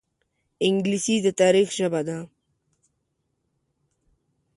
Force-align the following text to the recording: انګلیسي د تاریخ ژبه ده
انګلیسي 0.67 1.15
د 1.25 1.27
تاریخ 1.41 1.67
ژبه 1.77 2.01
ده 2.07 2.17